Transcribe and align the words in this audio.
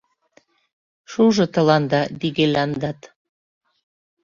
Шужо 1.11 1.45
тыланда 1.53 2.01
вигеляндат! 2.19 2.99